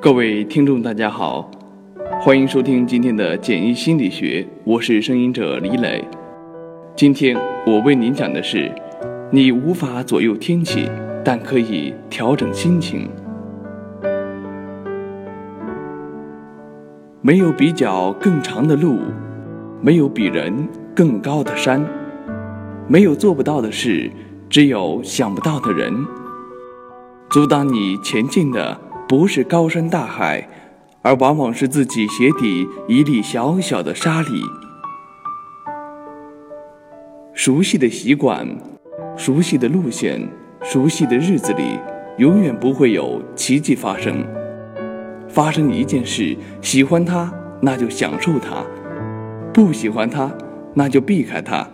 [0.00, 1.50] 各位听众，大家好，
[2.22, 6.02] 欢迎收听今天的简易心理学，我是声音者李磊。
[6.96, 8.72] 今天我为您讲的是：
[9.30, 10.88] 你无法左右天气，
[11.22, 13.08] 但可以调整心情。
[17.20, 18.98] 没有比脚更长的路，
[19.82, 21.84] 没有比人更高的山，
[22.88, 24.10] 没有做不到的事，
[24.48, 25.92] 只有想不到的人。
[27.30, 28.80] 阻挡你前进的。
[29.08, 30.48] 不是高山大海，
[31.02, 34.40] 而往往是自己鞋底一粒小小的沙粒。
[37.32, 38.46] 熟悉的习惯，
[39.16, 40.28] 熟悉的路线，
[40.62, 41.76] 熟悉的日子里，
[42.18, 44.24] 永远不会有奇迹发生。
[45.28, 48.64] 发生一件事，喜欢它，那就享受它；
[49.52, 50.32] 不喜欢它，
[50.72, 51.66] 那就避开它；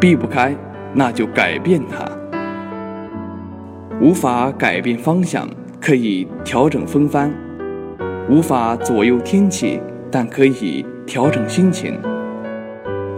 [0.00, 0.56] 避不开，
[0.92, 2.04] 那就改变它。
[4.02, 5.48] 无法改变方向。
[5.84, 7.28] 可以调整风帆，
[8.30, 9.80] 无法左右天气，
[10.12, 11.98] 但可以调整心情。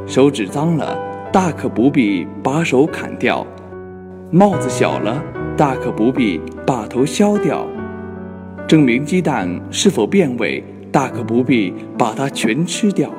[0.06, 0.96] 手指脏了，
[1.30, 3.46] 大可不必把手砍掉；
[4.30, 5.22] 帽子小了，
[5.58, 7.66] 大可不必把头削掉。
[8.66, 13.10] 证明鸡蛋是否变味，大可不必把它全吃掉。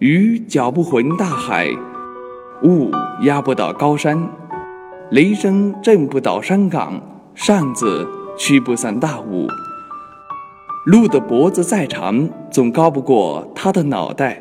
[0.00, 1.68] 鱼搅不浑大海，
[2.64, 2.90] 雾
[3.22, 4.18] 压不倒高山。
[5.10, 6.98] 雷声震不倒山岗，
[7.34, 9.46] 扇子驱不散大雾。
[10.86, 14.38] 鹿的脖子再长，总高不过它的脑袋；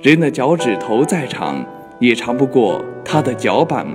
[0.00, 1.64] 人的脚趾头再长，
[1.98, 3.86] 也长不过他的脚板；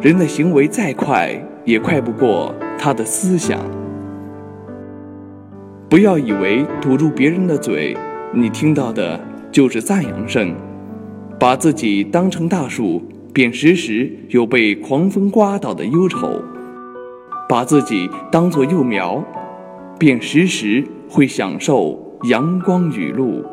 [0.00, 3.58] 人的行为再快，也快不过他的思想。
[5.88, 7.96] 不要以为堵住别人的嘴，
[8.32, 9.20] 你听到的
[9.50, 10.54] 就是赞扬声；
[11.40, 13.02] 把自己当成大树。
[13.36, 16.42] 便时时有被狂风刮倒的忧愁，
[17.46, 19.22] 把自己当作幼苗，
[19.98, 23.44] 便时时会享受阳光雨露。